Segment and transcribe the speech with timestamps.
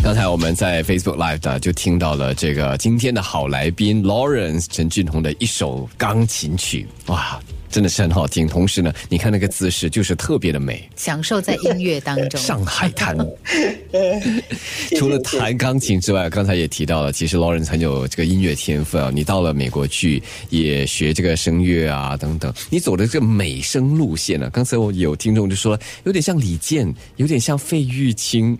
[0.00, 7.38] 刚才我们在 Facebook Live 的就听到了这个今天的好来宾 Lawrence 陈俊宏的一首钢琴曲，哇！
[7.70, 12.40] 真的是很好听，同时呢，你看那个姿势就是特别的美，享受在音乐当中。
[12.40, 13.16] 上海滩，
[14.96, 19.10] 除了弹钢琴之外，刚才也提到了，其实 Lawrence 很有这个音乐天分啊。
[19.12, 24.48] 你到了美国去也学这个声乐啊等等，你走的这个美声路线呢？
[24.50, 28.58] 刚才我有听众就说，有点像李健，有点像费玉清。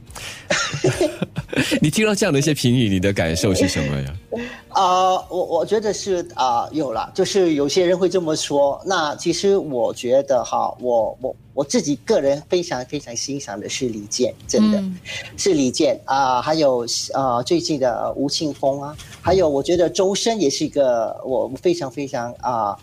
[1.81, 4.15] 你听到这样的一些评语，你的感受是什么呀？
[4.71, 8.81] 啊，我我觉得是啊，有了，就是有些人会这么说。
[8.85, 14.83] 那其实我觉得哈，我我我自己个人非常非常欣赏的是李健，真的
[15.37, 22.79] 是李健啊，还有啊最近的吴青峰啊，还有我觉得周深也是一个我非常非常啊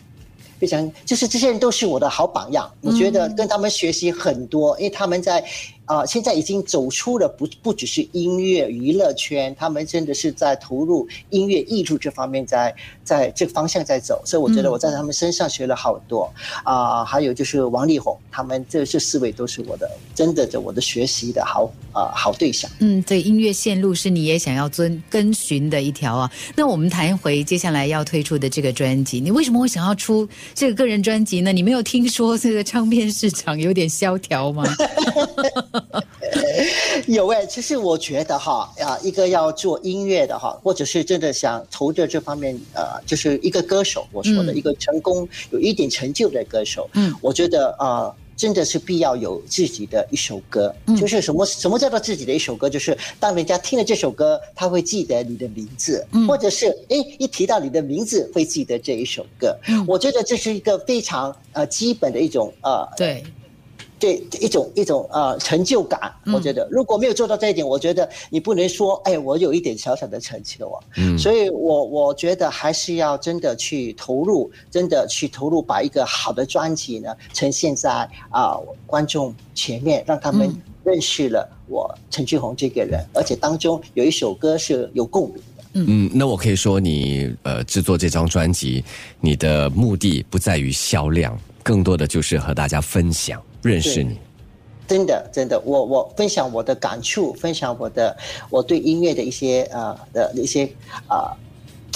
[0.60, 2.70] 非常，就是这些人都是我的好榜样。
[2.82, 5.44] 我觉得跟他们学习很多，因为他们在。
[5.86, 16.32] 啊，现在已经走出了不不只是音乐娱乐圈，他们真的是在投入音乐艺术这方面，在在这个方向在走，所以我觉得我在他们身上学了好多
[16.64, 17.06] 啊。
[17.06, 22.70] 还有就是王力宏，他们这这四位都是我的真的的我的学习的好啊好对象。
[22.80, 26.32] 嗯，对，音乐线路是你也想要遵跟循的一条啊。
[26.56, 31.54] 那我们谈一回接下来要推出的这个专辑，你为什么会想要出这个个人专辑呢？
[31.54, 34.64] 你没有听说这个唱片市场有点萧条吗？
[37.14, 56.28] 有哎，其实我觉得哈啊，一个要做音乐的哈，或者是真的想投着这方面呃，就是一个歌手，我说的一个成功有一点成就的歌手，嗯，我觉得啊，真的是必要有自己的一首歌，就是什么什么叫做自己的一首歌，就是当人家听了这首歌，他会记得你的名字，嗯。
[56.28, 59.86] 或者是哎一提到你的名字会记得这一首歌，嗯。
[59.88, 63.24] 我觉得这是一个非常呃基本的一种呃对。
[64.06, 66.68] 对一种一种呃成就感，我觉得。
[66.70, 70.84] 如果没有做到这一点，我觉得你不能说哎，我有一点小小的成就啊。
[70.98, 85.64] 嗯，所以我我觉得还是要真的去投入，真的去投入，把一个好的专辑呢呈现在啊观众前面，让他们认识了我陈俊宏这个人，而且当中有一首歌是有共鸣的。
[85.74, 88.84] 嗯，那我可以说你呃制作这张专辑，
[89.20, 93.42] 你的目的不在于销量，更多的就是和大家分享。
[93.64, 94.20] 认识你，
[94.88, 98.16] 真的真的，我我分享我的感触，分享我的
[98.52, 100.70] 我对音乐的一些呃的一些
[101.08, 101.34] 啊，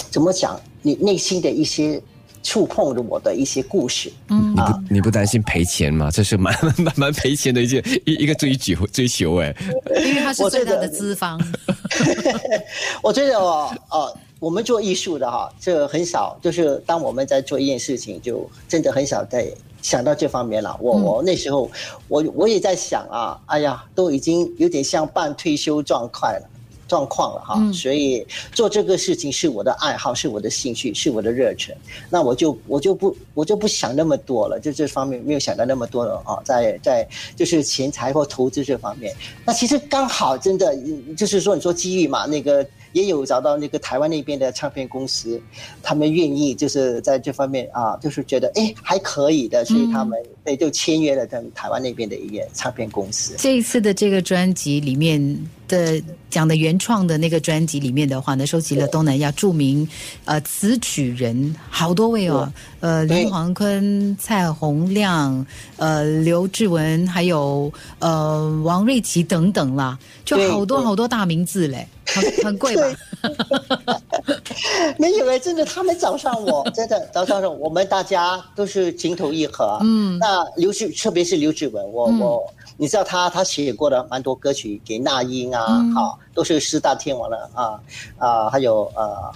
[0.09, 0.59] 怎么讲？
[0.81, 2.01] 你内心的一些
[2.43, 4.11] 触碰着我的一些故事。
[4.29, 6.09] 嗯，你不你不担心赔钱吗？
[6.11, 9.55] 这是蛮 蛮蛮赔钱的一件一一个追求追求哎，
[10.05, 11.39] 因为它是最大的资方。
[13.03, 19.51] 我觉得哦哦，我们做艺术的哈，这很少，就是当我们在做一件事情，就真的很少在。
[19.81, 21.71] 想到这方面了，我我那时候
[22.09, 26.49] 我我也在想啊，哎呀，都已经有点像半退休状态了，
[26.89, 31.73] 状况了哈，所以做这个事情是我的爱好，是我的兴趣，是我的热忱，
[32.09, 40.75] 那我就我就不我就不想那么多了，就这方面没有想到那么多了啊，在在就是钱财或投资这方面，那其实刚好真的
[41.15, 42.67] 就是说你说机遇嘛，那个。
[42.91, 45.39] 也有找到那个台湾那边的唱片公司，
[45.83, 53.35] 他们愿意就是在这方面啊，就是觉得哎还可以的，所以他们哎就签约了他们台湾那边的一个唱片公司。
[53.37, 55.21] 这一次的这个专辑里面
[55.69, 59.87] 的讲的原创的那个专辑里面的话呢，收集了东南亚著名
[60.25, 65.45] 呃词曲人好多位哦，呃林黄坤、蔡洪亮、
[65.77, 71.87] 呃刘志文，还有呃王瑞琪等等啦，就好多好多大名字嘞。
[72.11, 72.83] 很 很贵吧？
[74.97, 79.77] 没有哎，真的，他们找上我， 真的找上我，我们大家都是情投意合。
[79.83, 87.79] 嗯，那刘志，特别是刘志文，我我，你知道他他写过的蛮多歌曲给那英啊，好，都是四大天王了啊
[88.17, 89.31] 啊，还有呃，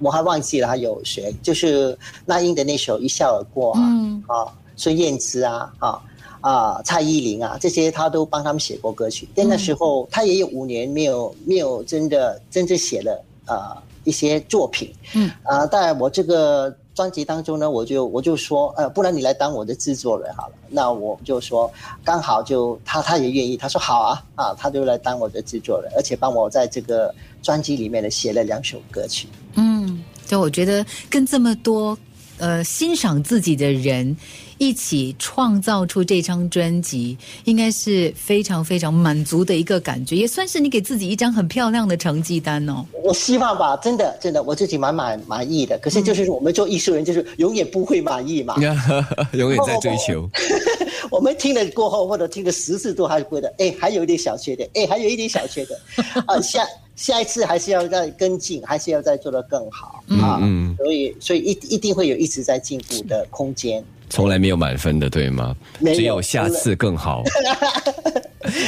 [0.00, 3.82] 我还忘记了还有谁，就是那英的那首《一笑而过》啊，
[4.28, 4.46] 啊，
[4.76, 6.00] 孙燕姿啊，啊。
[6.40, 9.28] 啊，蔡依林啊，这些他都帮他们写过歌曲。
[9.34, 14.94] 但那时候他也有五年没有没有真的真正写了啊一些作品。
[15.16, 20.54] 嗯啊，但我这个专辑当中呢，我就我就说，呃，不然你来当我的制作人好了。
[20.68, 21.72] 那我就说，
[22.02, 29.28] 刚好就他他也愿意，他说好啊啊，他就来当我的制作人，而且帮我在这个专辑里面呢写了两首歌曲。
[29.54, 31.96] 嗯，就我觉得跟这么多
[32.38, 34.16] 呃欣赏自己的人。
[34.58, 42.84] 一起创造出这张专辑，应该是非常非常满足的一个感觉，也算是你给自己一张很漂亮的成绩单哦。
[43.02, 45.78] 我希望吧，真的真的，我自己蛮满满意的。
[45.78, 48.56] 可是就是我们做艺术人，就是永远不会满意嘛，
[49.32, 50.28] 永远在追求。
[51.10, 55.78] 我们听了过后，或者听了十次都还觉得，哎，还有一点小缺点，哎，还有一点小缺点，
[56.26, 56.66] 啊， 下
[56.96, 60.38] 下一次还是要再跟进，还是要再做得更好啊。
[60.42, 63.82] 嗯，所以所以一一定会有一直在进步的空间。
[64.08, 65.54] 从来没有满分的，对吗？
[65.94, 67.22] 只有下次更好。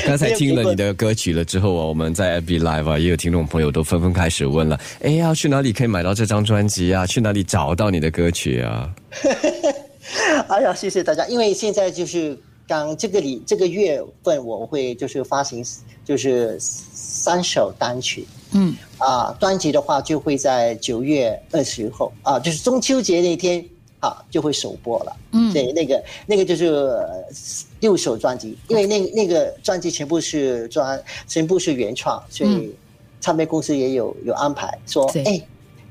[0.06, 7.06] 刚才听了你的歌曲了之后啊，我们在 FB Live 啊，也有听众朋友都纷纷开始问了：哎呀，去哪里可以买到这张专辑啊？
[7.06, 8.90] 去哪里找到你的歌曲啊？
[10.48, 11.26] 哎呀，谢谢大家！
[11.28, 15.64] 因为现在就是刚这个里这个月份，我会就是发行
[16.04, 23.64] 就是三首单曲，嗯啊，专辑的话就会在九月二十号啊，就是中秋节那天
[24.00, 26.98] 啊就会首播了，嗯，对，那个那个就是
[27.80, 32.74] 六首专辑，因为那那个专辑全部是专全部是原创，所以
[33.20, 35.40] 唱片公司也有有安排说，哎。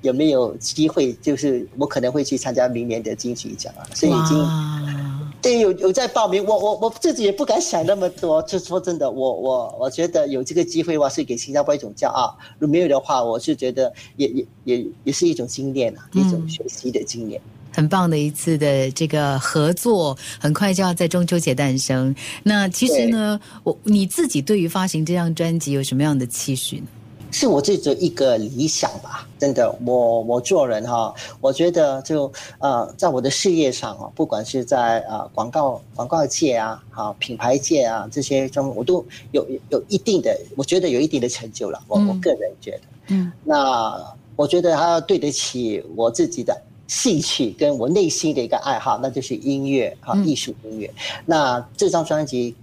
[0.02, 1.12] 有没有机会？
[1.16, 6.42] 就是我可能会去参加明年的金曲奖啊，所以已经对有有在报名。
[6.46, 8.42] 我我我自己也不敢想那么多。
[8.44, 17.42] 就说真的，我我我觉得有这个机会的话，是给新加坡一种骄傲；如果没有的话，我是觉得也也也也是一种经验啊，一种学习的经验。
[17.80, 22.14] 很棒的一次的这个合作，很快就要在中秋节诞生。
[22.44, 26.88] 那其实呢，我你自己对于发行这张专辑有什么样的期许呢？
[27.31, 41.82] 是我自己的一个理想吧，真的，我我做人哈，我觉得就呃，在我的事业上啊，不管是在啊广告广告界啊，哈品牌界啊这些中，我都有有一定的，我觉得有一定的成就了。
[41.88, 43.96] 我我个人觉得，嗯，那
[44.36, 50.94] 我觉得还要对得起我自己的兴趣跟我内心的一个爱好，那就是音乐哈，艺术音乐。
[51.25, 52.53] 那这张专辑。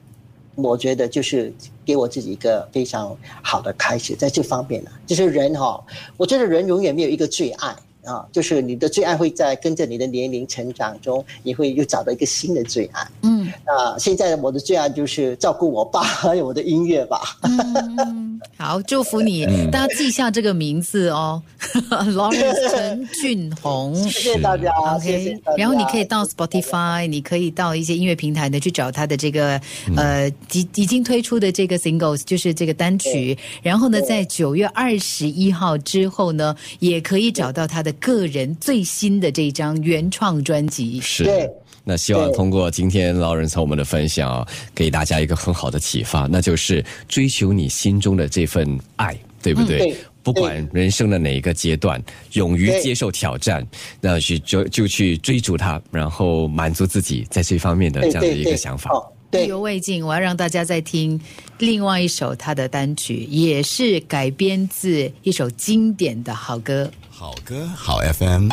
[0.59, 1.53] 我觉得就是
[1.85, 5.79] 给我自己一个非常好的开始，在这方面呢，就是人哈，
[6.17, 7.77] 我觉得人永远没有一个最爱。
[8.07, 13.05] 啊，就是你的最爱会在跟着你的年龄成长中，你会又找到一个新的最爱。
[13.23, 17.21] 嗯，那现在我的最爱就是照顾我爸还有 我的音乐吧。
[17.43, 21.43] 嗯，好，祝福你，大家记下这个名字哦，
[21.91, 23.95] Lawrence 陈俊宏。
[24.09, 24.71] 谢谢大家。
[24.95, 29.61] OK，然后你可以到 Spotify，你可以到一些音乐平台呢去找他的这个
[29.97, 33.37] 呃已已经推出的这个 singles，就是这个单曲。
[33.63, 37.93] 然后呢，在九月二十一号之后呢，也可以找到他的。
[37.99, 41.51] 个人最新的这张原创专辑是，
[41.89, 49.97] 那希望通过今天老人从我们的分享啊，给大家一个很好的启发，那就是追求你心中的这份爱，对不对？
[50.21, 52.03] 不管人生的哪一个阶段，
[52.33, 53.65] 勇于接受挑战，
[54.01, 58.91] 那去就就去追逐它，然后满足自己在这方面的这样的一个想法。
[59.33, 61.21] 意犹未尽，我要让大家再听
[61.59, 66.91] 另外一首他的单曲，也是改编自一首经典的好歌。
[67.09, 68.49] 好歌，好 FM。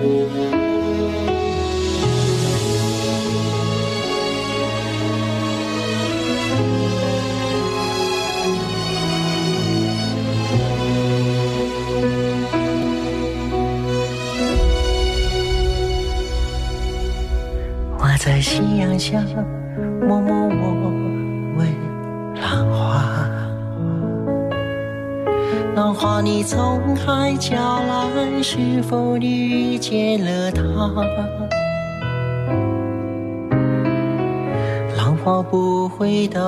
[0.00, 0.04] 我
[18.20, 19.57] 在夕阳下。
[25.98, 30.62] 浪花你从海角来，是否遇见了他？
[34.96, 36.40] 浪花不回答，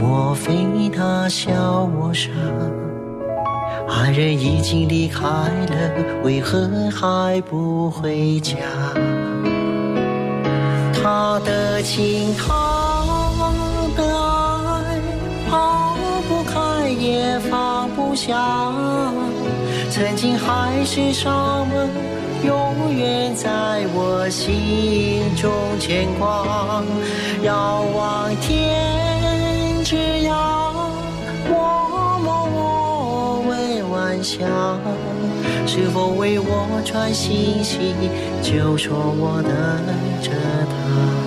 [0.00, 1.52] 莫非他笑
[2.00, 2.30] 我傻？
[3.90, 8.56] 爱人已经离开了，为何还不回家？
[10.94, 12.81] 他的情，他
[18.12, 18.72] 放不下。
[19.90, 21.32] 曾经海誓山
[21.68, 21.88] 盟，
[22.44, 25.50] 永远在我心中
[25.80, 26.84] 牵挂。
[27.42, 30.72] 遥望天之涯，
[31.48, 34.44] 默默我为晚霞。
[35.66, 37.94] 是否为我传信息？
[38.42, 39.52] 就说我等
[40.22, 40.30] 着
[40.68, 41.21] 他。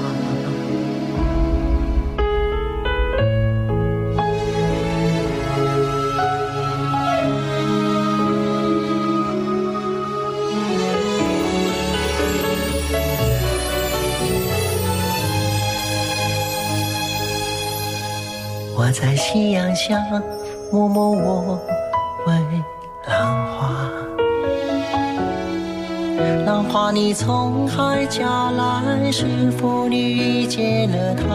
[18.85, 19.99] 我在夕阳下，
[20.71, 21.59] 默默我
[22.27, 22.33] 为
[23.07, 23.89] 浪花。
[26.45, 31.25] 浪花，你从海家来，是否你遇见了他？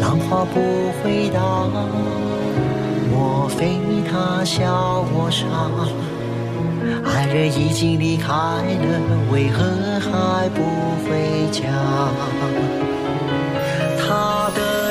[0.00, 0.58] 浪花不
[0.98, 1.40] 回答，
[3.08, 3.78] 莫非
[4.10, 5.46] 他笑我傻？
[7.08, 9.00] 爱人已经离开了，
[9.30, 9.62] 为何
[10.10, 10.60] 还不
[11.06, 11.62] 回家？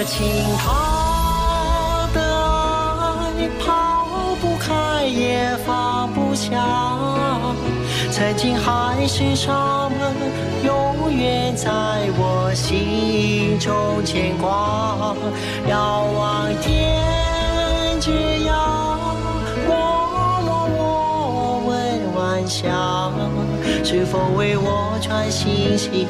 [0.04, 0.28] 情，
[0.58, 2.20] 他的
[3.00, 4.06] 爱，抛
[4.42, 6.52] 不开也放不下。
[8.12, 9.56] 曾经海誓山
[9.92, 10.00] 盟，
[10.64, 11.70] 永远在
[12.18, 15.16] 我心中牵挂。
[15.68, 18.12] 遥望天之
[18.46, 18.52] 涯，
[19.66, 19.72] 默
[20.46, 21.72] 默我问
[22.16, 23.12] 晚霞，
[23.84, 26.08] 是否为我传信息？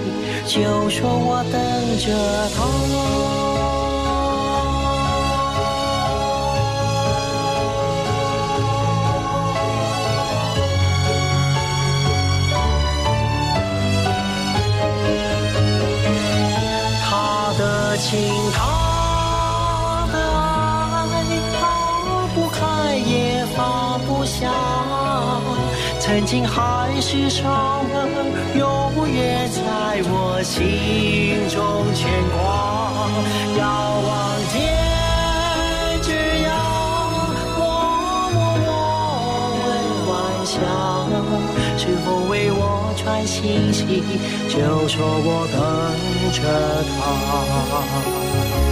[0.47, 1.61] 就说我等
[1.99, 2.07] 着。
[2.55, 2.59] 他
[25.99, 28.09] 曾经海誓山盟，
[28.57, 29.61] 永远在
[30.05, 31.59] 我心中
[31.93, 32.39] 牵挂。
[33.57, 33.61] 遥
[34.07, 34.09] 望
[34.49, 34.53] 天
[36.01, 36.09] 之
[36.43, 36.49] 涯，
[37.57, 37.59] 默
[38.33, 38.35] 默
[38.65, 38.69] 我
[39.61, 39.67] 问
[40.09, 40.11] 晚
[40.45, 40.53] 霞，
[41.77, 42.61] 是否为我
[42.97, 43.79] 传信息？
[44.49, 44.55] 就
[44.87, 45.59] 说我等
[46.33, 46.39] 着
[46.97, 48.70] 他。